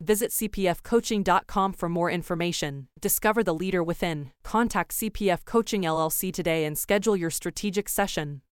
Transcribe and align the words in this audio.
Visit 0.00 0.30
cpfcoaching.com 0.30 1.72
for 1.72 1.88
more 1.88 2.10
information. 2.10 2.88
Discover 3.00 3.44
the 3.44 3.54
leader 3.54 3.82
within. 3.82 4.30
Contact 4.44 4.92
CPF 4.92 5.44
Coaching 5.44 5.82
LLC 5.82 6.32
today 6.32 6.64
and 6.64 6.76
schedule 6.76 7.16
your 7.16 7.30
strategic 7.30 7.88
session. 7.88 8.42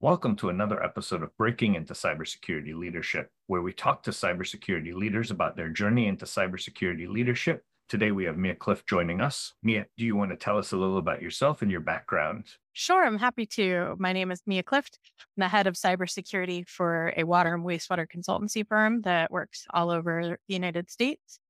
Welcome 0.00 0.36
to 0.36 0.48
another 0.48 0.80
episode 0.80 1.24
of 1.24 1.36
Breaking 1.36 1.74
into 1.74 1.92
Cybersecurity 1.92 2.72
Leadership, 2.72 3.32
where 3.48 3.62
we 3.62 3.72
talk 3.72 4.04
to 4.04 4.12
cybersecurity 4.12 4.94
leaders 4.94 5.32
about 5.32 5.56
their 5.56 5.70
journey 5.70 6.06
into 6.06 6.24
cybersecurity 6.24 7.08
leadership. 7.08 7.64
Today 7.88 8.12
we 8.12 8.22
have 8.26 8.36
Mea 8.36 8.54
Clift 8.54 8.86
joining 8.86 9.20
us. 9.20 9.54
Mea, 9.60 9.82
do 9.96 10.04
you 10.04 10.14
want 10.14 10.30
to 10.30 10.36
tell 10.36 10.56
us 10.56 10.70
a 10.70 10.76
little 10.76 10.98
about 10.98 11.20
yourself 11.20 11.62
and 11.62 11.70
your 11.70 11.80
background? 11.80 12.44
Sure, 12.74 13.04
I'm 13.04 13.18
happy 13.18 13.44
to. 13.46 13.96
My 13.98 14.12
name 14.12 14.30
is 14.30 14.40
Mea 14.46 14.62
Clift. 14.62 15.00
I'm 15.20 15.42
the 15.42 15.48
head 15.48 15.66
of 15.66 15.74
cybersecurity 15.74 16.68
for 16.68 17.12
a 17.16 17.24
water 17.24 17.52
and 17.52 17.64
wastewater 17.64 18.06
consultancy 18.06 18.64
firm 18.64 19.02
that 19.02 19.32
works 19.32 19.66
all 19.74 19.90
over 19.90 20.38
the 20.46 20.54
United 20.54 20.92
States. 20.92 21.40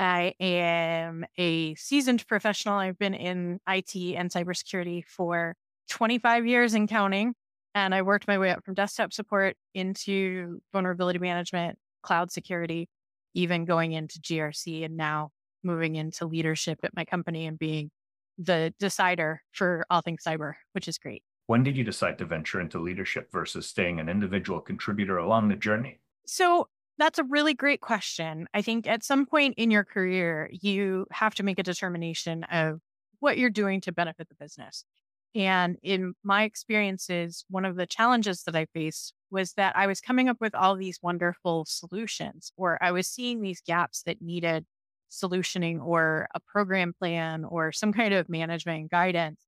I 0.00 0.34
am 0.40 1.26
a 1.38 1.76
seasoned 1.76 2.26
professional. 2.26 2.74
I've 2.74 2.98
been 2.98 3.14
in 3.14 3.60
IT 3.68 3.94
and 3.94 4.32
cybersecurity 4.32 5.04
for 5.06 5.54
25 5.90 6.44
years 6.44 6.74
and 6.74 6.88
counting. 6.88 7.36
And 7.74 7.94
I 7.94 8.02
worked 8.02 8.28
my 8.28 8.38
way 8.38 8.50
up 8.50 8.64
from 8.64 8.74
desktop 8.74 9.12
support 9.12 9.56
into 9.74 10.60
vulnerability 10.72 11.18
management, 11.18 11.78
cloud 12.02 12.30
security, 12.30 12.88
even 13.34 13.64
going 13.64 13.92
into 13.92 14.20
GRC 14.20 14.84
and 14.84 14.96
now 14.96 15.30
moving 15.64 15.96
into 15.96 16.26
leadership 16.26 16.80
at 16.84 16.94
my 16.94 17.04
company 17.04 17.46
and 17.46 17.58
being 17.58 17.90
the 18.38 18.72
decider 18.78 19.42
for 19.52 19.84
all 19.90 20.02
things 20.02 20.22
cyber, 20.24 20.54
which 20.72 20.88
is 20.88 20.98
great. 20.98 21.22
When 21.46 21.62
did 21.62 21.76
you 21.76 21.84
decide 21.84 22.18
to 22.18 22.24
venture 22.24 22.60
into 22.60 22.78
leadership 22.78 23.30
versus 23.32 23.66
staying 23.66 24.00
an 24.00 24.08
individual 24.08 24.60
contributor 24.60 25.18
along 25.18 25.48
the 25.48 25.56
journey? 25.56 26.00
So 26.26 26.68
that's 26.96 27.18
a 27.18 27.24
really 27.24 27.54
great 27.54 27.80
question. 27.80 28.46
I 28.54 28.62
think 28.62 28.86
at 28.86 29.04
some 29.04 29.26
point 29.26 29.54
in 29.56 29.70
your 29.70 29.84
career, 29.84 30.48
you 30.52 31.06
have 31.10 31.34
to 31.36 31.42
make 31.42 31.58
a 31.58 31.62
determination 31.62 32.44
of 32.44 32.80
what 33.20 33.36
you're 33.36 33.50
doing 33.50 33.80
to 33.82 33.92
benefit 33.92 34.28
the 34.28 34.34
business. 34.36 34.84
And 35.34 35.76
in 35.82 36.14
my 36.22 36.44
experiences, 36.44 37.44
one 37.48 37.64
of 37.64 37.76
the 37.76 37.86
challenges 37.86 38.44
that 38.44 38.54
I 38.54 38.66
faced 38.66 39.14
was 39.30 39.54
that 39.54 39.76
I 39.76 39.88
was 39.88 40.00
coming 40.00 40.28
up 40.28 40.36
with 40.40 40.54
all 40.54 40.76
these 40.76 41.00
wonderful 41.02 41.64
solutions, 41.66 42.52
or 42.56 42.78
I 42.80 42.92
was 42.92 43.08
seeing 43.08 43.42
these 43.42 43.60
gaps 43.66 44.02
that 44.04 44.22
needed 44.22 44.64
solutioning 45.10 45.84
or 45.84 46.28
a 46.34 46.40
program 46.40 46.92
plan 46.96 47.44
or 47.44 47.72
some 47.72 47.92
kind 47.92 48.14
of 48.14 48.28
management 48.28 48.90
guidance. 48.90 49.40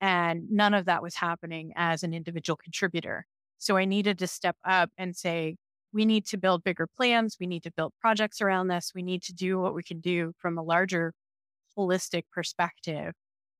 And 0.00 0.50
none 0.50 0.74
of 0.74 0.86
that 0.86 1.02
was 1.02 1.14
happening 1.14 1.72
as 1.76 2.02
an 2.02 2.14
individual 2.14 2.56
contributor. 2.56 3.26
So 3.58 3.76
I 3.76 3.84
needed 3.84 4.18
to 4.18 4.26
step 4.26 4.56
up 4.64 4.90
and 4.96 5.16
say, 5.16 5.56
we 5.92 6.04
need 6.04 6.26
to 6.26 6.36
build 6.36 6.64
bigger 6.64 6.86
plans. 6.86 7.36
We 7.40 7.46
need 7.46 7.62
to 7.62 7.70
build 7.70 7.92
projects 8.00 8.40
around 8.40 8.68
this. 8.68 8.92
We 8.94 9.02
need 9.02 9.22
to 9.24 9.34
do 9.34 9.58
what 9.58 9.74
we 9.74 9.82
can 9.82 10.00
do 10.00 10.32
from 10.38 10.58
a 10.58 10.62
larger 10.62 11.14
holistic 11.76 12.24
perspective 12.32 13.14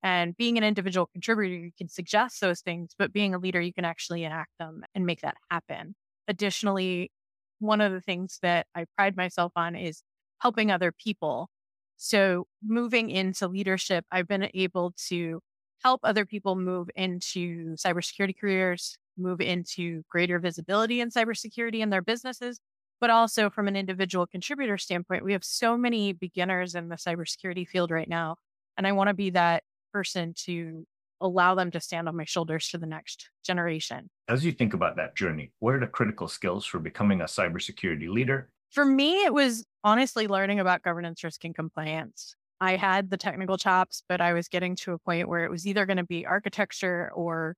and 0.06 0.36
being 0.36 0.56
an 0.56 0.62
individual 0.62 1.08
contributor, 1.12 1.52
you 1.52 1.72
can 1.76 1.88
suggest 1.88 2.40
those 2.40 2.60
things, 2.60 2.92
but 2.96 3.12
being 3.12 3.34
a 3.34 3.38
leader, 3.38 3.60
you 3.60 3.72
can 3.72 3.84
actually 3.84 4.22
enact 4.22 4.52
them 4.60 4.84
and 4.94 5.04
make 5.04 5.22
that 5.22 5.34
happen. 5.50 5.96
Additionally, 6.28 7.10
one 7.58 7.80
of 7.80 7.90
the 7.90 8.00
things 8.00 8.38
that 8.40 8.68
I 8.72 8.84
pride 8.96 9.16
myself 9.16 9.50
on 9.56 9.74
is 9.74 10.04
helping 10.38 10.70
other 10.70 10.92
people. 10.92 11.50
So 11.96 12.46
moving 12.64 13.10
into 13.10 13.48
leadership, 13.48 14.04
I've 14.12 14.28
been 14.28 14.48
able 14.54 14.94
to 15.08 15.40
help 15.82 16.02
other 16.04 16.24
people 16.24 16.54
move 16.54 16.88
into 16.94 17.74
cybersecurity 17.74 18.38
careers, 18.38 18.98
move 19.18 19.40
into 19.40 20.04
greater 20.08 20.38
visibility 20.38 21.00
in 21.00 21.10
cybersecurity 21.10 21.80
in 21.80 21.90
their 21.90 22.00
businesses, 22.02 22.60
but 23.00 23.10
also 23.10 23.50
from 23.50 23.66
an 23.66 23.74
individual 23.74 24.24
contributor 24.24 24.78
standpoint, 24.78 25.24
we 25.24 25.32
have 25.32 25.42
so 25.42 25.76
many 25.76 26.12
beginners 26.12 26.76
in 26.76 26.90
the 26.90 26.94
cybersecurity 26.96 27.66
field 27.66 27.90
right 27.90 28.08
now. 28.08 28.36
And 28.78 28.86
I 28.86 28.92
want 28.92 29.08
to 29.08 29.14
be 29.14 29.30
that 29.30 29.64
person 29.96 30.34
to 30.36 30.84
allow 31.22 31.54
them 31.54 31.70
to 31.70 31.80
stand 31.80 32.06
on 32.06 32.14
my 32.14 32.26
shoulders 32.26 32.68
to 32.68 32.76
the 32.76 32.86
next 32.86 33.30
generation. 33.42 34.10
As 34.28 34.44
you 34.44 34.52
think 34.52 34.74
about 34.74 34.96
that 34.96 35.16
journey, 35.16 35.52
what 35.60 35.74
are 35.74 35.80
the 35.80 35.86
critical 35.86 36.28
skills 36.28 36.66
for 36.66 36.78
becoming 36.78 37.22
a 37.22 37.24
cybersecurity 37.24 38.10
leader? 38.10 38.50
For 38.72 38.84
me, 38.84 39.24
it 39.24 39.32
was 39.32 39.64
honestly 39.82 40.26
learning 40.26 40.60
about 40.60 40.82
governance, 40.82 41.24
risk, 41.24 41.44
and 41.44 41.54
compliance. 41.54 42.36
I 42.60 42.76
had 42.76 43.08
the 43.08 43.16
technical 43.16 43.56
chops, 43.56 44.02
but 44.06 44.20
I 44.20 44.34
was 44.34 44.48
getting 44.48 44.76
to 44.76 44.92
a 44.92 44.98
point 44.98 45.30
where 45.30 45.46
it 45.46 45.50
was 45.50 45.66
either 45.66 45.86
going 45.86 45.96
to 45.96 46.04
be 46.04 46.26
architecture 46.26 47.10
or 47.14 47.56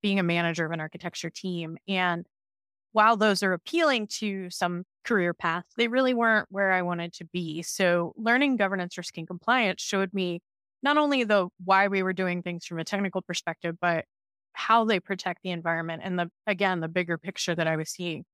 being 0.00 0.20
a 0.20 0.24
manager 0.24 0.64
of 0.64 0.70
an 0.70 0.78
architecture 0.78 1.30
team. 1.30 1.76
And 1.88 2.24
while 2.92 3.16
those 3.16 3.42
are 3.42 3.52
appealing 3.52 4.06
to 4.18 4.48
some 4.50 4.84
career 5.04 5.34
paths, 5.34 5.72
they 5.76 5.88
really 5.88 6.14
weren't 6.14 6.46
where 6.50 6.70
I 6.70 6.82
wanted 6.82 7.12
to 7.14 7.24
be. 7.24 7.62
So 7.62 8.12
learning 8.16 8.58
governance, 8.58 8.96
risk, 8.96 9.18
and 9.18 9.26
compliance 9.26 9.82
showed 9.82 10.14
me 10.14 10.42
not 10.82 10.96
only 10.96 11.24
the 11.24 11.48
why 11.64 11.88
we 11.88 12.02
were 12.02 12.12
doing 12.12 12.42
things 12.42 12.66
from 12.66 12.78
a 12.78 12.84
technical 12.84 13.22
perspective, 13.22 13.76
but 13.80 14.04
how 14.52 14.84
they 14.84 15.00
protect 15.00 15.42
the 15.42 15.50
environment 15.50 16.02
and 16.04 16.18
the 16.18 16.30
again 16.46 16.80
the 16.80 16.88
bigger 16.88 17.18
picture 17.18 17.54
that 17.54 17.66
I 17.66 17.76
was 17.76 17.90
seeing. 17.90 18.24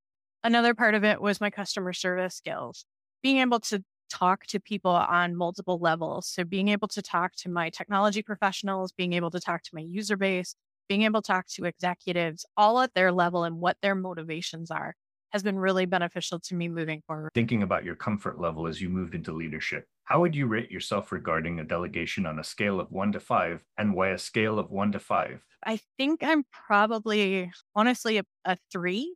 Another 0.45 0.75
part 0.75 0.95
of 0.95 1.05
it 1.05 1.21
was 1.21 1.41
my 1.41 1.51
customer 1.51 1.93
service 1.93 2.37
skills, 2.37 2.84
being 3.23 3.39
able 3.39 3.61
to 3.61 3.83
talk 4.11 4.47
to 4.47 4.61
people 4.61 4.93
on 4.93 5.37
multiple 5.37 5.79
levels. 5.79 6.29
So 6.29 6.45
being 6.45 6.69
able 6.69 6.89
to 6.89 7.03
talk 7.03 7.33
to 7.39 7.49
my 7.51 7.71
technology 7.71 8.23
professionals, 8.23 8.93
being 8.93 9.13
able 9.15 9.31
to 9.31 9.41
talk 9.41 9.63
to 9.65 9.71
my 9.75 9.81
user 9.81 10.17
base, 10.17 10.55
being 10.89 11.03
able 11.03 11.23
to 11.23 11.27
talk 11.27 11.47
to 11.49 11.65
executives 11.65 12.47
all 12.57 12.81
at 12.81 12.95
their 12.95 13.13
level 13.13 13.45
and 13.45 13.59
what 13.59 13.77
their 13.83 13.95
motivations 13.97 14.71
are 14.71 14.95
has 15.37 15.43
been 15.43 15.59
really 15.59 15.85
beneficial 15.85 16.41
to 16.41 16.55
me 16.55 16.67
moving 16.69 17.03
forward. 17.07 17.31
Thinking 17.35 17.63
about 17.63 17.85
your 17.85 17.95
comfort 17.95 18.41
level 18.41 18.67
as 18.67 18.81
you 18.81 18.89
moved 18.89 19.15
into 19.15 19.33
leadership, 19.33 19.87
how 20.05 20.21
would 20.21 20.35
you 20.35 20.47
rate 20.47 20.71
yourself 20.71 21.13
regarding 21.13 21.61
a 21.61 21.65
delegation 21.65 22.25
on 22.25 22.39
a 22.39 22.45
scale 22.45 22.81
of 22.81 22.91
one 22.91 23.13
to 23.13 23.21
five, 23.21 23.63
and 23.77 23.95
why 23.95 24.09
a 24.09 24.19
scale 24.19 24.59
of 24.59 24.71
one 24.71 24.93
to 24.93 24.99
five? 24.99 25.43
I 25.65 25.81
think 25.99 26.23
I'm 26.23 26.45
probably, 26.67 27.51
honestly, 27.75 28.19
a, 28.19 28.23
a 28.45 28.57
three. 28.73 29.15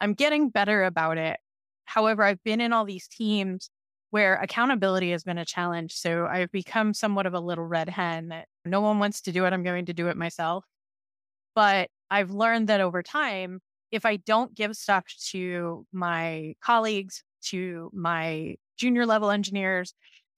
I'm 0.00 0.14
getting 0.14 0.48
better 0.48 0.84
about 0.84 1.18
it. 1.18 1.38
However, 1.86 2.22
I've 2.22 2.42
been 2.44 2.60
in 2.60 2.72
all 2.72 2.84
these 2.84 3.08
teams 3.08 3.70
where 4.10 4.36
accountability 4.36 5.10
has 5.10 5.24
been 5.24 5.38
a 5.38 5.44
challenge. 5.44 5.92
So 5.94 6.26
I've 6.26 6.52
become 6.52 6.94
somewhat 6.94 7.26
of 7.26 7.34
a 7.34 7.40
little 7.40 7.64
red 7.64 7.88
hen 7.88 8.28
that 8.28 8.46
no 8.64 8.80
one 8.80 8.98
wants 8.98 9.22
to 9.22 9.32
do 9.32 9.44
it. 9.44 9.52
I'm 9.52 9.64
going 9.64 9.86
to 9.86 9.92
do 9.92 10.08
it 10.08 10.16
myself. 10.16 10.64
But 11.54 11.88
I've 12.10 12.30
learned 12.30 12.68
that 12.68 12.80
over 12.80 13.02
time, 13.02 13.60
if 13.90 14.04
I 14.04 14.16
don't 14.16 14.54
give 14.54 14.76
stuff 14.76 15.04
to 15.30 15.86
my 15.92 16.54
colleagues, 16.62 17.22
to 17.46 17.90
my 17.94 18.56
junior 18.76 19.06
level 19.06 19.30
engineers, 19.30 19.94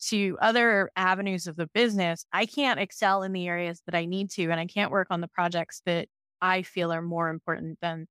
to 0.08 0.38
other 0.40 0.90
avenues 0.96 1.46
of 1.46 1.56
the 1.56 1.68
business, 1.74 2.24
I 2.32 2.46
can't 2.46 2.80
excel 2.80 3.22
in 3.22 3.32
the 3.32 3.46
areas 3.46 3.82
that 3.86 3.94
I 3.94 4.06
need 4.06 4.30
to. 4.30 4.44
And 4.50 4.58
I 4.58 4.66
can't 4.66 4.90
work 4.90 5.08
on 5.10 5.20
the 5.20 5.28
projects 5.28 5.82
that 5.84 6.08
I 6.40 6.62
feel 6.62 6.92
are 6.92 7.02
more 7.02 7.28
important 7.28 7.78
than 7.82 8.06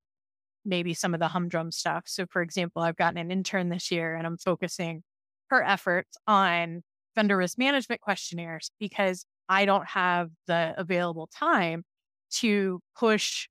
maybe 0.66 0.94
some 0.94 1.14
of 1.14 1.20
the 1.20 1.28
humdrum 1.28 1.72
stuff. 1.72 2.04
So, 2.06 2.26
for 2.30 2.42
example, 2.42 2.82
I've 2.82 2.98
gotten 2.98 3.18
an 3.18 3.32
intern 3.32 3.70
this 3.70 3.92
year 3.92 4.16
and 4.16 4.28
I'm 4.28 4.38
focusing 4.38 5.04
her 5.50 5.64
efforts 5.64 6.16
on 6.28 6.84
vendor 7.16 7.38
risk 7.38 7.58
management 7.58 8.02
questionnaires 8.02 8.72
because 8.80 9.26
I 9.48 9.66
don't 9.66 9.88
have 9.88 10.30
the 10.46 10.76
available 10.78 11.28
time 11.36 11.84
to 12.32 12.82
push 12.96 13.48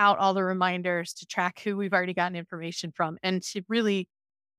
out 0.00 0.18
all 0.18 0.32
the 0.32 0.42
reminders 0.42 1.12
to 1.12 1.26
track 1.26 1.60
who 1.60 1.76
we've 1.76 1.92
already 1.92 2.14
gotten 2.14 2.34
information 2.34 2.90
from 2.90 3.18
and 3.22 3.42
to 3.42 3.60
really 3.68 4.08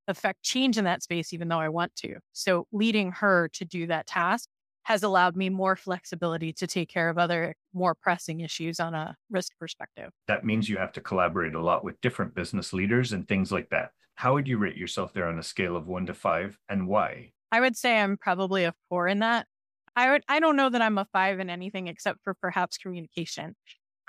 affect 0.08 0.44
change 0.44 0.78
in 0.78 0.86
that 0.86 1.02
space, 1.02 1.34
even 1.34 1.48
though 1.48 1.60
I 1.60 1.70
want 1.70 1.96
to. 1.98 2.18
So 2.32 2.68
leading 2.72 3.12
her 3.14 3.50
to 3.54 3.66
do 3.66 3.88
that 3.88 4.06
task 4.06 4.48
has 4.84 5.02
allowed 5.02 5.36
me 5.36 5.50
more 5.50 5.76
flexibility 5.76 6.54
to 6.54 6.68
take 6.68 6.90
care 6.90 7.10
of 7.10 7.18
other 7.18 7.56
more 7.74 7.96
pressing 7.96 8.42
issues 8.42 8.80
on 8.80 8.94
a 8.94 9.16
risk 9.32 9.54
perspective. 9.60 10.12
That 10.28 10.46
means 10.46 10.70
you 10.70 10.78
have 10.78 10.92
to 10.94 11.02
collaborate 11.02 11.56
a 11.56 11.62
lot 11.62 11.84
with 11.84 12.00
different 12.02 12.36
business 12.36 12.72
leaders 12.72 13.12
and 13.12 13.28
things 13.28 13.52
like 13.52 13.70
that. 13.70 13.92
How 14.16 14.34
would 14.34 14.48
you 14.48 14.60
rate 14.60 14.78
yourself 14.78 15.12
there 15.12 15.28
on 15.28 15.40
a 15.40 15.44
scale 15.44 15.76
of 15.76 15.88
one 15.88 16.06
to 16.06 16.14
five 16.14 16.58
and 16.70 16.88
why? 16.88 17.32
I 17.52 17.62
would 17.62 17.76
say 17.76 18.00
I'm 18.00 18.18
probably 18.18 18.64
a 18.66 18.76
four 18.90 19.08
in 19.08 19.20
that. 19.20 19.48
I 19.96 20.12
would 20.12 20.24
I 20.28 20.40
don't 20.40 20.56
know 20.56 20.70
that 20.70 20.82
I'm 20.82 21.00
a 21.00 21.08
five 21.12 21.40
in 21.40 21.50
anything 21.50 21.88
except 21.88 22.20
for 22.24 22.36
perhaps 22.36 22.78
communication. 22.78 23.56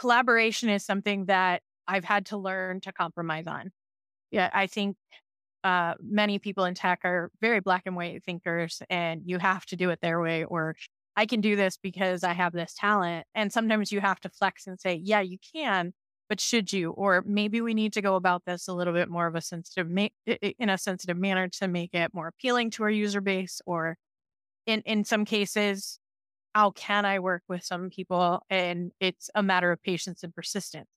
Collaboration 0.03 0.69
is 0.69 0.85
something 0.85 1.27
that 1.27 1.63
I've 1.87 2.05
had 2.05 2.27
to 2.27 2.37
learn 2.37 2.81
to 2.81 2.93
compromise 2.93 3.47
on. 3.47 3.71
Yeah, 4.33 4.51
I 4.53 4.67
think 4.67 4.97
uh, 5.63 5.95
many 6.03 6.41
people 6.41 6.65
in 6.65 6.75
tech 6.75 7.03
are 7.05 7.31
very 7.41 7.61
black 7.61 7.85
and 7.87 7.95
white 7.95 8.25
thinkers, 8.25 8.83
and 8.91 9.23
you 9.25 9.39
have 9.39 9.65
to 9.67 9.77
do 9.77 9.91
it 9.91 10.01
their 10.01 10.21
way, 10.21 10.43
or 10.43 10.75
I 11.17 11.27
can 11.27 11.41
do 11.41 11.55
this 11.55 11.77
because 11.81 12.25
I 12.25 12.33
have 12.33 12.53
this 12.53 12.75
talent. 12.75 13.29
And 13.37 13.53
sometimes 13.53 13.93
you 13.93 14.01
have 14.01 14.19
to 14.23 14.29
flex 14.29 14.67
and 14.67 14.81
say, 14.81 14.97
yeah, 14.97 15.21
you 15.21 15.39
can, 15.55 15.93
but 16.29 16.41
should 16.41 16.73
you? 16.73 16.91
Or 16.91 17.23
maybe 17.25 17.61
we 17.61 17.73
need 17.73 17.93
to 17.93 18.03
go 18.03 18.17
about 18.17 18.43
this 18.45 18.67
a 18.67 18.75
little 18.75 18.95
bit 18.95 19.09
more 19.09 19.29
of 19.29 19.37
a 19.37 19.41
sensitive, 19.41 19.89
ma- 19.89 20.09
in 20.27 20.69
a 20.69 20.79
sensitive 20.79 21.17
manner 21.17 21.47
to 21.61 21.69
make 21.69 21.95
it 21.95 22.13
more 22.13 22.27
appealing 22.27 22.71
to 22.71 22.83
our 22.83 22.91
user 22.91 23.21
base. 23.21 23.61
Or 23.67 23.97
in 24.67 24.81
in 24.81 25.05
some 25.05 25.25
cases, 25.25 26.01
how 26.55 26.71
can 26.71 27.05
I 27.05 27.19
work 27.19 27.43
with 27.49 27.65
some 27.65 27.91
people? 27.91 28.45
And 28.51 28.93
it's 29.01 29.31
a 29.35 29.43
matter 29.43 29.73
of 29.73 29.83
patience 29.83 30.23
and 30.23 30.35
persistence. 30.35 30.89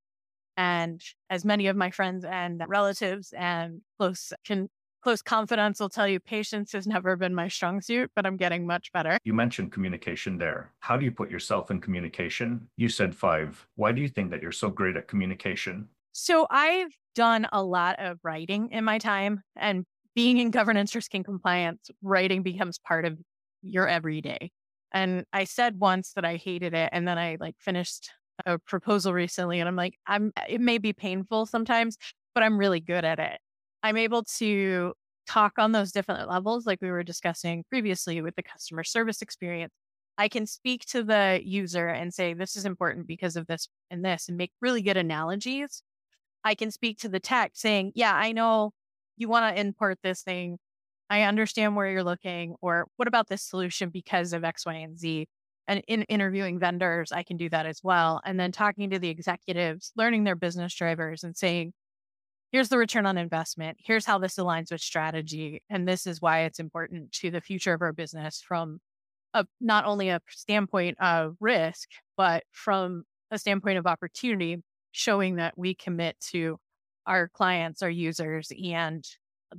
And 0.58 1.02
as 1.30 1.44
many 1.44 1.68
of 1.68 1.76
my 1.76 1.92
friends 1.92 2.24
and 2.24 2.64
relatives 2.68 3.34
and 3.36 3.82
close 4.00 4.32
can 4.46 4.70
close 5.06 5.22
confidants 5.22 5.80
will 5.80 5.90
tell 5.90 6.08
you 6.08 6.20
patience 6.20 6.72
has 6.72 6.88
never 6.88 7.16
been 7.16 7.36
my 7.36 7.48
strong 7.48 7.80
suit, 7.80 8.10
but 8.16 8.26
I'm 8.26 8.38
getting 8.38 8.66
much 8.66 8.92
better. 8.92 9.20
You 9.24 9.36
mentioned 9.36 9.72
communication 9.72 10.40
there. 10.40 10.72
How 10.80 10.98
do 10.98 11.06
you 11.06 11.12
put 11.12 11.30
yourself 11.30 11.70
in 11.70 11.80
communication? 11.80 12.68
You 12.76 12.90
said 12.90 13.14
five. 13.14 13.68
Why 13.76 13.92
do 13.92 14.02
you 14.02 14.08
think 14.08 14.32
that 14.32 14.42
you're 14.42 14.52
so 14.52 14.70
great 14.70 14.96
at 14.96 15.08
communication? 15.08 15.90
So 16.14 16.48
I've 16.50 16.92
done 17.14 17.48
a 17.52 17.62
lot 17.62 18.00
of 18.00 18.18
writing 18.24 18.70
in 18.72 18.84
my 18.84 18.98
time 18.98 19.44
and 19.56 19.86
being 20.16 20.40
in 20.40 20.50
governance 20.50 20.96
risk 20.96 21.14
and 21.14 21.24
compliance, 21.24 21.92
writing 22.02 22.42
becomes 22.42 22.80
part 22.80 23.06
of 23.06 23.20
your 23.62 23.88
everyday. 23.88 24.50
And 24.96 25.26
I 25.34 25.44
said 25.44 25.78
once 25.80 26.14
that 26.14 26.26
I 26.26 26.38
hated 26.38 26.74
it. 26.74 26.90
And 26.94 27.08
then 27.08 27.20
I 27.20 27.38
like 27.40 27.56
finished 27.60 28.10
a 28.46 28.58
proposal 28.58 29.14
recently 29.14 29.60
and 29.60 29.68
I'm 29.68 29.76
like, 29.76 29.96
I'm 30.08 30.32
eh, 30.38 30.46
it 30.50 30.62
may 30.62 30.78
be 30.78 30.94
painful 30.94 31.46
sometimes, 31.46 31.98
but 32.34 32.44
I'm 32.44 32.58
really 32.58 32.80
good 32.80 33.06
at 33.06 33.20
it. 33.20 33.40
I'm 33.84 33.98
able 33.98 34.24
to 34.40 34.94
talk 35.28 35.54
on 35.58 35.74
those 35.74 35.92
different 35.92 36.30
levels, 36.30 36.66
like 36.66 36.80
we 36.82 36.92
were 36.92 37.04
discussing 37.04 37.64
previously 37.70 38.22
with 38.22 38.36
the 38.36 38.44
customer 38.44 38.84
service 38.84 39.22
experience. 39.22 39.74
I 40.18 40.30
can 40.30 40.46
speak 40.48 40.86
to 40.88 41.04
the 41.04 41.42
user 41.44 41.90
and 41.90 42.14
say, 42.14 42.34
this 42.34 42.56
is 42.56 42.66
important 42.66 43.06
because 43.06 43.36
of 43.36 43.48
this 43.48 43.68
and 43.92 44.04
this, 44.04 44.30
and 44.30 44.38
make 44.38 44.52
really 44.62 44.82
good 44.82 44.98
analogies. 44.98 45.84
I 46.46 46.56
can 46.56 46.72
speak 46.72 47.00
to 47.00 47.10
the 47.10 47.20
tech 47.20 47.52
saying, 47.56 47.92
yeah, 47.96 48.16
I 48.16 48.32
know 48.32 48.72
you 49.18 49.28
want 49.28 49.54
to 49.54 49.60
import 49.60 50.00
this 50.04 50.22
thing. 50.22 50.58
I 51.10 51.24
understand 51.24 51.76
where 51.76 51.88
you're 51.88 52.04
looking, 52.04 52.56
or 52.62 52.88
what 52.98 53.08
about 53.08 53.28
this 53.28 53.44
solution 53.44 53.90
because 53.90 54.34
of 54.34 54.44
X, 54.44 54.66
Y, 54.66 54.74
and 54.74 54.98
Z? 54.98 55.28
and 55.68 55.82
in 55.88 56.04
interviewing 56.04 56.60
vendors, 56.60 57.12
I 57.12 57.24
can 57.24 57.38
do 57.38 57.50
that 57.50 57.66
as 57.66 57.82
well. 57.84 58.22
And 58.24 58.40
then 58.40 58.52
talking 58.52 58.90
to 58.92 59.00
the 59.00 59.10
executives, 59.10 59.92
learning 59.96 60.24
their 60.24 60.36
business 60.36 60.74
drivers 60.76 61.24
and 61.24 61.36
saying, 61.36 61.74
here's 62.52 62.70
the 62.70 62.78
return 62.78 63.06
on 63.06 63.18
investment. 63.18 63.78
Here's 63.80 64.06
how 64.06 64.20
this 64.20 64.36
aligns 64.36 64.72
with 64.72 64.82
strategy. 64.82 65.64
And 65.70 65.88
this 65.88 66.06
is 66.06 66.22
why 66.22 66.42
it's 66.42 66.60
important 66.60 67.12
to 67.14 67.32
the 67.32 67.42
future 67.42 67.74
of 67.74 67.82
our 67.82 67.94
business 67.94 68.44
from 68.48 68.80
a, 69.34 69.46
not 69.60 69.86
only 69.86 70.10
a 70.10 70.22
standpoint 70.30 71.00
of 71.00 71.36
risk, 71.40 71.90
but 72.16 72.44
from 72.52 73.04
a 73.32 73.40
standpoint 73.40 73.80
of 73.80 73.88
opportunity, 73.88 74.62
showing 74.92 75.38
that 75.38 75.58
we 75.58 75.74
commit 75.74 76.16
to 76.32 76.58
our 77.08 77.28
clients, 77.28 77.82
our 77.82 77.90
users, 77.90 78.52
and 78.64 79.04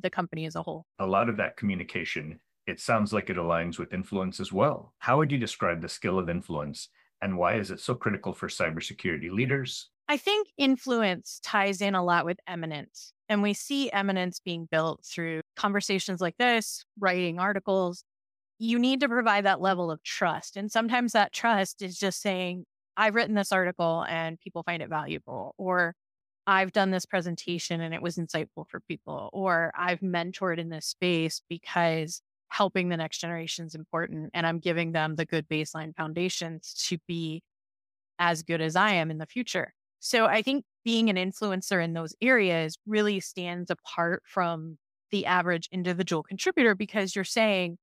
the 0.03 0.11
company 0.11 0.47
as 0.47 0.57
a 0.57 0.63
whole. 0.63 0.87
A 0.99 1.07
lot 1.07 1.29
of 1.29 1.37
that 1.37 1.57
communication 1.57 2.41
it 2.67 2.81
sounds 2.81 3.13
like 3.13 3.31
it 3.31 3.37
aligns 3.37 3.79
with 3.79 3.95
influence 3.95 4.41
as 4.41 4.53
well. 4.53 4.93
How 4.99 5.19
would 5.19 5.31
you 5.31 5.39
describe 5.39 5.81
the 5.81 5.89
skill 5.89 6.19
of 6.19 6.29
influence 6.29 6.89
and 7.23 7.39
why 7.39 7.55
is 7.55 7.71
it 7.71 7.81
so 7.81 7.95
critical 7.95 8.33
for 8.33 8.49
cybersecurity 8.49 9.31
leaders? 9.31 9.89
I 10.09 10.17
think 10.17 10.49
influence 10.59 11.41
ties 11.43 11.81
in 11.81 11.95
a 11.95 12.05
lot 12.05 12.25
with 12.25 12.39
eminence. 12.47 13.13
And 13.29 13.43
we 13.43 13.55
see 13.55 13.91
eminence 13.91 14.41
being 14.41 14.69
built 14.71 15.05
through 15.05 15.41
conversations 15.57 16.21
like 16.21 16.37
this, 16.39 16.85
writing 16.99 17.39
articles. 17.39 18.05
You 18.59 18.79
need 18.79 19.01
to 19.01 19.09
provide 19.09 19.47
that 19.47 19.61
level 19.61 19.91
of 19.91 20.03
trust. 20.03 20.57
And 20.57 20.71
sometimes 20.71 21.13
that 21.13 21.33
trust 21.33 21.83
is 21.83 21.99
just 21.99 22.21
saying, 22.21 22.65
I've 22.97 23.15
written 23.15 23.35
this 23.35 23.53
article 23.53 24.05
and 24.09 24.41
people 24.41 24.63
find 24.63 24.83
it 24.83 24.89
valuable, 24.89 25.55
or 25.59 25.95
I've 26.47 26.73
done 26.73 26.91
this 26.91 27.07
presentation 27.07 27.81
and 27.81 27.93
it 27.93 28.03
was 28.03 28.17
insightful 28.17 28.69
for 28.69 28.81
people, 28.81 29.31
or 29.33 29.73
I've 29.77 30.01
mentored 30.01 30.59
in 30.59 30.69
this 30.69 30.87
space 30.87 31.43
because 31.49 32.23
helping 32.49 32.89
the 32.89 32.97
next 32.97 33.19
generation 33.19 33.67
is 33.67 33.75
important 33.75 34.31
and 34.33 34.47
I'm 34.47 34.61
giving 34.61 34.93
them 34.93 35.17
the 35.17 35.27
good 35.27 35.49
baseline 35.49 35.95
foundations 35.97 36.75
to 36.89 36.99
be 37.09 37.43
as 38.19 38.43
good 38.43 38.61
as 38.61 38.77
I 38.77 38.93
am 38.93 39.11
in 39.11 39.19
the 39.19 39.27
future. 39.27 39.73
So 39.99 40.27
I 40.27 40.43
think 40.43 40.65
being 40.85 41.11
an 41.11 41.17
influencer 41.17 41.83
in 41.83 41.95
those 41.95 42.15
areas 42.21 42.79
really 42.87 43.19
stands 43.19 43.71
apart 43.71 44.23
from 44.25 44.79
the 45.11 45.27
average 45.27 45.69
individual 45.73 46.23
contributor 46.23 46.75
because 46.75 47.15
you're 47.15 47.25
saying, 47.25 47.79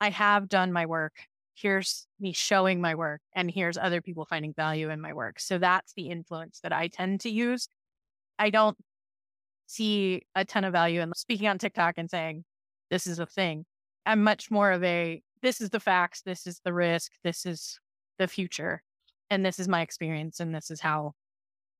I 0.00 0.10
have 0.10 0.48
done 0.48 0.72
my 0.72 0.86
work. 0.86 1.14
Here's 1.54 2.06
me 2.20 2.32
showing 2.32 2.80
my 2.80 2.94
work, 2.94 3.20
and 3.34 3.50
here's 3.50 3.78
other 3.78 4.00
people 4.00 4.24
finding 4.24 4.54
value 4.54 4.90
in 4.90 5.00
my 5.00 5.12
work. 5.12 5.38
So 5.40 5.58
that's 5.58 5.92
the 5.94 6.08
influence 6.10 6.60
that 6.62 6.72
I 6.72 6.88
tend 6.88 7.20
to 7.20 7.30
use. 7.30 7.68
I 8.38 8.50
don't 8.50 8.76
see 9.66 10.22
a 10.34 10.44
ton 10.44 10.64
of 10.64 10.72
value 10.72 11.00
in 11.00 11.12
speaking 11.16 11.48
on 11.48 11.58
TikTok 11.58 11.94
and 11.96 12.10
saying, 12.10 12.44
this 12.90 13.06
is 13.06 13.18
a 13.18 13.26
thing. 13.26 13.64
I'm 14.06 14.22
much 14.22 14.50
more 14.50 14.72
of 14.72 14.82
a 14.84 15.22
this 15.42 15.60
is 15.60 15.70
the 15.70 15.80
facts, 15.80 16.22
this 16.22 16.46
is 16.46 16.60
the 16.64 16.72
risk, 16.72 17.12
this 17.22 17.44
is 17.44 17.78
the 18.18 18.28
future, 18.28 18.82
and 19.30 19.44
this 19.44 19.58
is 19.58 19.68
my 19.68 19.82
experience, 19.82 20.40
and 20.40 20.54
this 20.54 20.70
is 20.70 20.80
how 20.80 21.12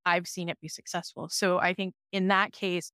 I've 0.05 0.29
seen 0.29 0.49
it 0.49 0.61
be 0.61 0.69
successful. 0.69 1.29
So 1.31 1.59
I 1.59 1.73
think 1.73 1.95
in 2.13 2.29
that 2.29 2.53
case, 2.53 2.93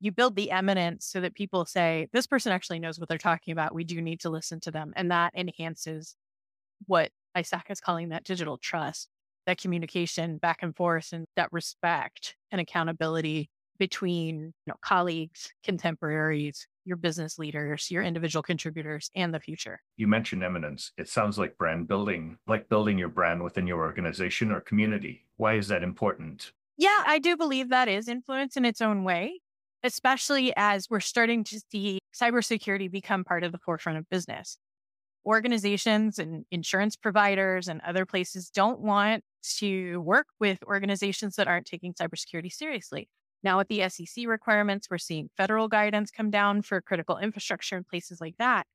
you 0.00 0.12
build 0.12 0.36
the 0.36 0.50
eminence 0.50 1.06
so 1.06 1.20
that 1.20 1.34
people 1.34 1.64
say, 1.66 2.08
this 2.12 2.26
person 2.26 2.52
actually 2.52 2.78
knows 2.78 2.98
what 2.98 3.08
they're 3.08 3.18
talking 3.18 3.52
about. 3.52 3.74
We 3.74 3.84
do 3.84 4.00
need 4.00 4.20
to 4.20 4.30
listen 4.30 4.60
to 4.60 4.70
them. 4.70 4.92
And 4.96 5.10
that 5.10 5.32
enhances 5.36 6.16
what 6.86 7.10
ISAC 7.36 7.62
is 7.70 7.80
calling 7.80 8.10
that 8.10 8.24
digital 8.24 8.58
trust, 8.58 9.08
that 9.48 9.58
communication 9.58 10.36
back 10.36 10.58
and 10.62 10.76
forth, 10.76 11.12
and 11.12 11.26
that 11.34 11.48
respect 11.52 12.36
and 12.52 12.60
accountability 12.60 13.48
between 13.78 14.36
you 14.38 14.52
know, 14.66 14.74
colleagues, 14.82 15.50
contemporaries, 15.64 16.66
your 16.84 16.98
business 16.98 17.38
leaders, 17.38 17.90
your 17.90 18.02
individual 18.02 18.42
contributors, 18.42 19.10
and 19.16 19.32
the 19.32 19.40
future. 19.40 19.80
You 19.96 20.06
mentioned 20.06 20.44
eminence. 20.44 20.92
It 20.98 21.08
sounds 21.08 21.38
like 21.38 21.56
brand 21.56 21.88
building, 21.88 22.36
like 22.46 22.68
building 22.68 22.98
your 22.98 23.08
brand 23.08 23.42
within 23.42 23.66
your 23.66 23.78
organization 23.78 24.52
or 24.52 24.60
community. 24.60 25.24
Why 25.36 25.54
is 25.54 25.68
that 25.68 25.82
important? 25.82 26.52
Yeah, 26.76 27.04
I 27.06 27.18
do 27.18 27.36
believe 27.36 27.70
that 27.70 27.88
is 27.88 28.06
influence 28.06 28.56
in 28.56 28.66
its 28.66 28.82
own 28.82 29.02
way, 29.02 29.40
especially 29.82 30.52
as 30.56 30.88
we're 30.90 31.00
starting 31.00 31.42
to 31.44 31.60
see 31.72 32.00
cybersecurity 32.14 32.90
become 32.90 33.24
part 33.24 33.44
of 33.44 33.52
the 33.52 33.58
forefront 33.58 33.98
of 33.98 34.08
business. 34.10 34.58
Organizations 35.24 36.18
and 36.18 36.44
insurance 36.50 36.96
providers 36.96 37.68
and 37.68 37.80
other 37.80 38.06
places 38.06 38.50
don't 38.50 38.80
want 38.80 39.24
to 39.58 40.00
work 40.00 40.26
with 40.40 40.62
organizations 40.64 41.36
that 41.36 41.48
aren't 41.48 41.66
taking 41.66 41.94
cybersecurity 41.94 42.52
seriously. 42.52 43.08
Now, 43.42 43.58
with 43.58 43.68
the 43.68 43.88
SEC 43.88 44.26
requirements, 44.26 44.88
we're 44.90 44.98
seeing 44.98 45.30
federal 45.36 45.68
guidance 45.68 46.10
come 46.10 46.30
down 46.30 46.62
for 46.62 46.80
critical 46.80 47.18
infrastructure 47.18 47.76
and 47.76 47.86
places 47.86 48.20
like 48.20 48.36
that. 48.38 48.66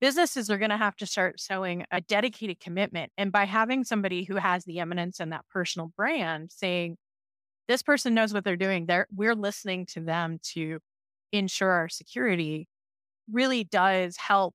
Businesses 0.00 0.48
are 0.48 0.58
going 0.58 0.70
to 0.70 0.76
have 0.76 0.96
to 0.96 1.06
start 1.06 1.40
showing 1.40 1.84
a 1.90 2.00
dedicated 2.00 2.60
commitment. 2.60 3.12
And 3.18 3.32
by 3.32 3.44
having 3.44 3.84
somebody 3.84 4.24
who 4.24 4.36
has 4.36 4.64
the 4.64 4.78
eminence 4.78 5.20
and 5.20 5.32
that 5.32 5.44
personal 5.50 5.92
brand 5.96 6.52
saying, 6.52 6.96
this 7.66 7.82
person 7.82 8.14
knows 8.14 8.32
what 8.32 8.44
they're 8.44 8.56
doing, 8.56 8.86
they're, 8.86 9.08
we're 9.14 9.34
listening 9.34 9.86
to 9.86 10.00
them 10.00 10.38
to 10.54 10.78
ensure 11.32 11.70
our 11.70 11.88
security, 11.88 12.68
really 13.30 13.64
does 13.64 14.16
help 14.16 14.54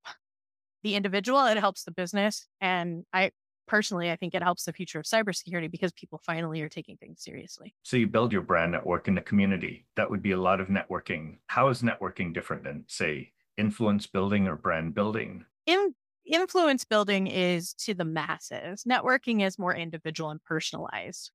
the 0.81 0.95
individual. 0.95 1.45
It 1.45 1.57
helps 1.57 1.83
the 1.83 1.91
business. 1.91 2.47
And 2.59 3.05
I, 3.13 3.31
personally, 3.67 4.11
I 4.11 4.15
think 4.15 4.33
it 4.33 4.43
helps 4.43 4.65
the 4.65 4.73
future 4.73 4.99
of 4.99 5.05
cybersecurity 5.05 5.69
because 5.71 5.91
people 5.93 6.21
finally 6.25 6.61
are 6.61 6.69
taking 6.69 6.97
things 6.97 7.23
seriously. 7.23 7.73
So 7.83 7.97
you 7.97 8.07
build 8.07 8.31
your 8.31 8.41
brand 8.41 8.71
network 8.71 9.07
in 9.07 9.15
the 9.15 9.21
community. 9.21 9.85
That 9.95 10.09
would 10.09 10.21
be 10.21 10.31
a 10.31 10.41
lot 10.41 10.59
of 10.59 10.67
networking. 10.67 11.37
How 11.47 11.69
is 11.69 11.81
networking 11.81 12.33
different 12.33 12.63
than, 12.63 12.85
say, 12.87 13.31
influence 13.57 14.07
building 14.07 14.47
or 14.47 14.55
brand 14.55 14.93
building? 14.93 15.45
In 15.65 15.93
influence 16.25 16.85
building 16.85 17.27
is 17.27 17.73
to 17.73 17.93
the 17.93 18.05
masses. 18.05 18.83
Networking 18.83 19.45
is 19.45 19.59
more 19.59 19.75
individual 19.75 20.29
and 20.29 20.43
personalized. 20.43 21.31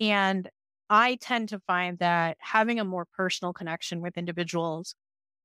And 0.00 0.48
I 0.88 1.16
tend 1.16 1.50
to 1.50 1.60
find 1.60 1.98
that 1.98 2.36
having 2.40 2.80
a 2.80 2.84
more 2.84 3.06
personal 3.16 3.52
connection 3.52 4.00
with 4.00 4.18
individuals 4.18 4.94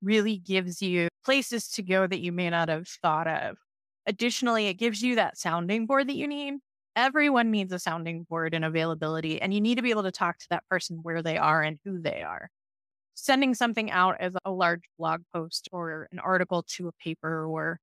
really 0.02 0.38
gives 0.38 0.82
you 0.82 1.08
places 1.24 1.68
to 1.70 1.84
go 1.84 2.08
that 2.08 2.22
you 2.22 2.32
may 2.32 2.50
not 2.50 2.70
have 2.70 2.88
thought 2.88 3.28
of. 3.28 3.58
Additionally, 4.08 4.68
it 4.68 4.76
gives 4.76 5.02
you 5.02 5.16
that 5.16 5.38
sounding 5.38 5.86
board 5.86 6.08
that 6.10 6.16
you 6.16 6.28
need. 6.28 6.56
Everyone 6.96 7.52
needs 7.52 7.74
a 7.74 7.80
sounding 7.80 8.24
board 8.24 8.54
and 8.54 8.64
availability, 8.64 9.42
and 9.42 9.54
you 9.54 9.60
need 9.60 9.76
to 9.76 9.82
be 9.82 9.90
able 9.90 10.04
to 10.04 10.12
talk 10.12 10.38
to 10.40 10.48
that 10.50 10.64
person 10.70 11.00
where 11.02 11.22
they 11.22 11.38
are 11.38 11.62
and 11.62 11.80
who 11.84 12.02
they 12.02 12.22
are. 12.22 12.50
Sending 13.16 13.54
something 13.54 13.92
out 13.92 14.18
as 14.20 14.34
a 14.46 14.52
large 14.52 14.84
blog 14.98 15.22
post 15.34 15.70
or 15.72 16.08
an 16.12 16.20
article 16.20 16.64
to 16.64 16.88
a 16.88 16.92
paper 16.94 17.46
or 17.46 17.80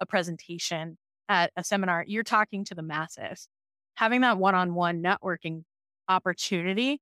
a 0.00 0.06
presentation 0.06 0.96
at 1.28 1.50
a 1.56 1.64
seminar, 1.64 2.04
you're 2.06 2.22
talking 2.22 2.64
to 2.64 2.74
the 2.74 2.82
masses. 2.82 3.48
Having 3.94 4.22
that 4.22 4.38
one 4.38 4.54
on 4.54 4.74
one 4.74 5.02
networking 5.02 5.62
opportunity 6.08 7.00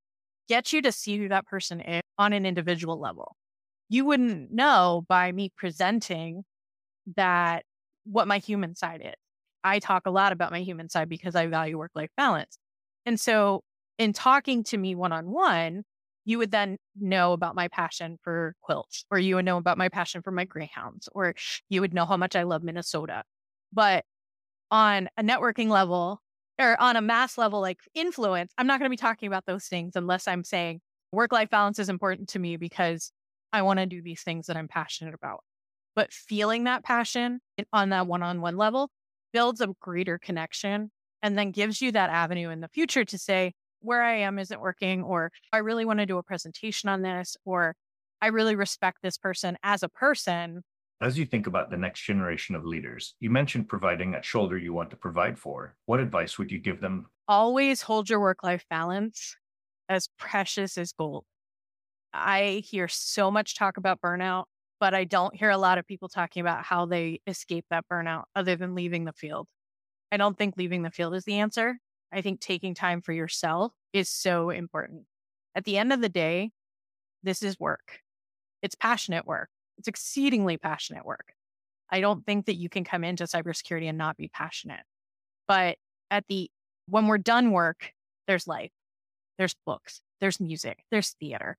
gets 0.48 0.72
you 0.72 0.82
to 0.82 0.92
see 0.92 1.18
who 1.18 1.28
that 1.28 1.46
person 1.46 1.80
is 1.80 2.02
on 2.18 2.32
an 2.32 2.46
individual 2.46 2.98
level. 2.98 3.36
You 3.88 4.04
wouldn't 4.04 4.52
know 4.52 5.04
by 5.08 5.32
me 5.32 5.50
presenting 5.56 6.44
that 7.16 7.64
what 8.04 8.28
my 8.28 8.38
human 8.38 8.75
side 8.75 9.02
is. 9.04 9.14
I 9.62 9.78
talk 9.78 10.06
a 10.06 10.11
lot 10.11 10.32
about 10.32 10.52
my 10.52 10.61
human 10.61 10.88
side 10.88 11.08
because 11.08 11.34
I 11.34 11.46
value 11.46 11.78
work 11.78 11.92
life 11.94 12.11
balance. 12.16 12.58
And 13.06 13.18
so, 13.18 13.62
in 13.99 14.12
talking 14.12 14.64
to 14.64 14.76
me 14.76 14.94
one 14.94 15.12
on 15.12 15.30
one, 15.30 15.84
you 16.25 16.38
would 16.38 16.50
then 16.50 16.78
know 16.99 17.32
about 17.32 17.54
my 17.54 17.68
passion 17.68 18.18
for 18.23 18.54
quilts, 18.62 19.04
or 19.11 19.18
you 19.18 19.37
would 19.37 19.44
know 19.44 19.56
about 19.56 19.78
my 19.78 19.88
passion 19.88 20.23
for 20.23 20.30
my 20.30 20.44
greyhounds, 20.44 21.08
or 21.12 21.34
you 21.68 21.80
would 21.80 21.94
know 21.94 22.06
how 22.06 22.16
much 22.16 22.34
I 22.34 22.42
love 22.44 22.62
Minnesota. 22.62 23.23
But 23.73 24.04
on 24.70 25.08
a 25.16 25.23
networking 25.23 25.68
level 25.68 26.20
or 26.58 26.80
on 26.80 26.96
a 26.96 27.00
mass 27.00 27.37
level, 27.38 27.61
like 27.61 27.78
influence, 27.94 28.52
I'm 28.58 28.66
not 28.66 28.78
going 28.80 28.88
to 28.88 28.90
be 28.90 28.96
talking 28.96 29.26
about 29.26 29.46
those 29.46 29.66
things 29.66 29.96
unless 29.96 30.26
I'm 30.26 30.44
saying 30.44 30.80
work 31.12 31.32
life 31.32 31.50
balance 31.50 31.78
is 31.78 31.88
important 31.88 32.30
to 32.30 32.38
me 32.38 32.56
because 32.56 33.12
I 33.52 33.62
want 33.62 33.78
to 33.78 33.87
do 33.87 34.02
these 34.02 34.23
things 34.23 34.46
that 34.46 34.56
I'm 34.56 34.68
passionate 34.68 35.14
about. 35.14 35.40
But 35.94 36.12
feeling 36.12 36.64
that 36.64 36.84
passion 36.84 37.40
on 37.72 37.90
that 37.90 38.06
one 38.06 38.22
on 38.22 38.40
one 38.40 38.56
level 38.56 38.90
builds 39.32 39.60
a 39.60 39.74
greater 39.80 40.18
connection 40.18 40.90
and 41.22 41.38
then 41.38 41.50
gives 41.50 41.80
you 41.80 41.92
that 41.92 42.10
avenue 42.10 42.50
in 42.50 42.60
the 42.60 42.68
future 42.68 43.04
to 43.04 43.18
say, 43.18 43.52
where 43.80 44.02
I 44.02 44.16
am 44.18 44.38
isn't 44.38 44.60
working, 44.60 45.02
or 45.02 45.30
I 45.52 45.58
really 45.58 45.84
want 45.84 46.00
to 46.00 46.06
do 46.06 46.18
a 46.18 46.22
presentation 46.22 46.88
on 46.88 47.02
this, 47.02 47.36
or 47.44 47.76
I 48.22 48.28
really 48.28 48.56
respect 48.56 48.98
this 49.02 49.18
person 49.18 49.58
as 49.62 49.82
a 49.82 49.88
person. 49.88 50.62
As 51.02 51.18
you 51.18 51.26
think 51.26 51.46
about 51.46 51.70
the 51.70 51.76
next 51.76 52.02
generation 52.02 52.54
of 52.54 52.64
leaders, 52.64 53.14
you 53.20 53.28
mentioned 53.28 53.68
providing 53.68 54.12
that 54.12 54.24
shoulder 54.24 54.56
you 54.56 54.72
want 54.72 54.90
to 54.90 54.96
provide 54.96 55.38
for. 55.38 55.76
What 55.84 56.00
advice 56.00 56.38
would 56.38 56.50
you 56.50 56.58
give 56.58 56.80
them? 56.80 57.06
Always 57.28 57.82
hold 57.82 58.08
your 58.08 58.20
work 58.20 58.42
life 58.42 58.64
balance 58.70 59.36
as 59.88 60.08
precious 60.18 60.78
as 60.78 60.92
gold. 60.92 61.24
I 62.14 62.62
hear 62.64 62.88
so 62.88 63.30
much 63.30 63.54
talk 63.54 63.76
about 63.76 64.00
burnout, 64.00 64.44
but 64.84 64.92
I 64.92 65.04
don't 65.04 65.34
hear 65.34 65.48
a 65.48 65.56
lot 65.56 65.78
of 65.78 65.86
people 65.86 66.10
talking 66.10 66.42
about 66.42 66.62
how 66.62 66.84
they 66.84 67.22
escape 67.26 67.64
that 67.70 67.86
burnout 67.90 68.24
other 68.36 68.54
than 68.54 68.74
leaving 68.74 69.06
the 69.06 69.14
field. 69.14 69.46
I 70.12 70.18
don't 70.18 70.36
think 70.36 70.58
leaving 70.58 70.82
the 70.82 70.90
field 70.90 71.14
is 71.14 71.24
the 71.24 71.38
answer. 71.38 71.78
I 72.12 72.20
think 72.20 72.38
taking 72.38 72.74
time 72.74 73.00
for 73.00 73.14
yourself 73.14 73.72
is 73.94 74.10
so 74.10 74.50
important. 74.50 75.04
At 75.54 75.64
the 75.64 75.78
end 75.78 75.90
of 75.94 76.02
the 76.02 76.10
day, 76.10 76.50
this 77.22 77.42
is 77.42 77.58
work. 77.58 78.00
It's 78.60 78.74
passionate 78.74 79.24
work. 79.26 79.48
It's 79.78 79.88
exceedingly 79.88 80.58
passionate 80.58 81.06
work. 81.06 81.32
I 81.88 82.02
don't 82.02 82.26
think 82.26 82.44
that 82.44 82.56
you 82.56 82.68
can 82.68 82.84
come 82.84 83.04
into 83.04 83.24
cybersecurity 83.24 83.88
and 83.88 83.96
not 83.96 84.18
be 84.18 84.28
passionate. 84.28 84.84
But 85.48 85.78
at 86.10 86.26
the 86.28 86.50
when 86.90 87.06
we're 87.06 87.16
done 87.16 87.52
work, 87.52 87.94
there's 88.26 88.46
life. 88.46 88.72
There's 89.38 89.56
books, 89.64 90.02
there's 90.20 90.40
music, 90.40 90.84
there's 90.90 91.12
theater, 91.12 91.56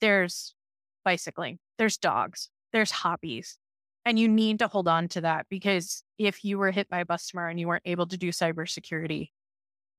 there's 0.00 0.56
bicycling, 1.04 1.60
there's 1.78 1.96
dogs, 1.96 2.50
there's 2.74 2.90
hobbies. 2.90 3.56
And 4.04 4.18
you 4.18 4.28
need 4.28 4.58
to 4.58 4.68
hold 4.68 4.86
on 4.86 5.08
to 5.08 5.22
that 5.22 5.46
because 5.48 6.02
if 6.18 6.44
you 6.44 6.58
were 6.58 6.70
hit 6.70 6.90
by 6.90 6.98
a 7.00 7.06
bus 7.06 7.28
tomorrow 7.28 7.48
and 7.48 7.58
you 7.58 7.68
weren't 7.68 7.86
able 7.86 8.06
to 8.08 8.18
do 8.18 8.28
cybersecurity, 8.28 9.30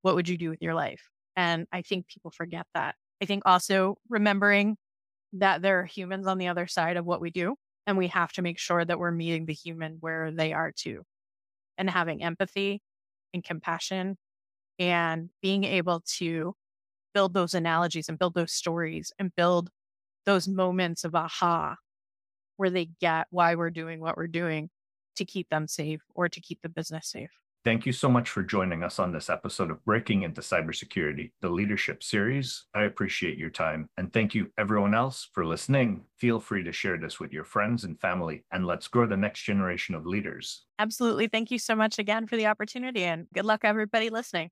what 0.04 0.14
would 0.14 0.30
you 0.30 0.38
do 0.38 0.52
with 0.52 0.62
your 0.62 0.76
life? 0.76 1.10
And 1.36 1.66
I 1.72 1.82
think 1.82 2.08
people 2.08 2.30
forget 2.30 2.68
that. 2.76 2.94
I 3.24 3.26
think 3.26 3.44
also 3.46 3.96
remembering 4.10 4.78
that 5.34 5.64
there 5.64 5.80
are 5.80 5.86
humans 5.86 6.28
on 6.28 6.38
the 6.38 6.50
other 6.50 6.68
side 6.68 6.98
of 6.98 7.06
what 7.06 7.20
we 7.20 7.32
do. 7.32 7.56
And 7.88 7.98
we 7.98 8.08
have 8.10 8.32
to 8.34 8.44
make 8.44 8.60
sure 8.60 8.86
that 8.86 9.00
we're 9.00 9.12
meeting 9.12 9.46
the 9.46 9.54
human 9.54 9.98
where 10.02 10.32
they 10.32 10.54
are 10.54 10.72
too. 10.72 11.04
And 11.78 11.90
having 11.90 12.24
empathy 12.24 12.82
and 13.34 13.44
compassion 13.44 14.18
and 14.78 15.30
being 15.42 15.64
able 15.64 16.04
to 16.18 16.54
build 17.14 17.34
those 17.34 17.54
analogies 17.54 18.10
and 18.10 18.20
build 18.20 18.36
those 18.36 18.52
stories 18.52 19.12
and 19.18 19.36
build 19.36 19.70
those 20.26 20.48
moments 20.48 21.04
of 21.04 21.16
aha 21.16 21.78
where 22.58 22.70
they 22.70 22.90
get 23.00 23.28
why 23.30 23.56
we're 23.56 23.70
doing 23.70 24.00
what 24.00 24.18
we're 24.18 24.28
doing 24.28 24.70
to 25.16 25.26
keep 25.26 25.50
them 25.50 25.68
safe 25.68 26.02
or 26.14 26.30
to 26.30 26.42
keep 26.42 26.62
the 26.62 26.70
business 26.70 27.10
safe. 27.10 27.32
Thank 27.64 27.88
you 27.88 27.94
so 27.94 28.10
much 28.10 28.30
for 28.30 28.44
joining 28.44 28.84
us 28.84 29.00
on 29.00 29.12
this 29.12 29.28
episode 29.28 29.72
of 29.72 29.84
Breaking 29.86 30.22
into 30.22 30.42
Cybersecurity, 30.42 31.32
the 31.42 31.50
Leadership 31.50 32.04
Series. 32.04 32.66
I 32.76 32.84
appreciate 32.84 33.40
your 33.40 33.50
time. 33.50 33.90
And 33.98 34.14
thank 34.14 34.36
you, 34.36 34.52
everyone 34.56 34.94
else, 34.94 35.30
for 35.34 35.44
listening. 35.48 36.04
Feel 36.20 36.40
free 36.40 36.64
to 36.64 36.72
share 36.72 37.00
this 37.00 37.20
with 37.20 37.34
your 37.34 37.44
friends 37.44 37.84
and 37.84 38.00
family, 38.00 38.46
and 38.52 38.68
let's 38.68 38.88
grow 38.88 39.08
the 39.08 39.18
next 39.18 39.42
generation 39.42 39.96
of 39.96 40.06
leaders. 40.06 40.66
Absolutely. 40.78 41.28
Thank 41.28 41.50
you 41.50 41.58
so 41.58 41.76
much 41.76 41.98
again 41.98 42.28
for 42.28 42.36
the 42.36 42.46
opportunity, 42.46 43.04
and 43.04 43.26
good 43.34 43.46
luck, 43.46 43.62
everybody 43.64 44.12
listening. 44.12 44.52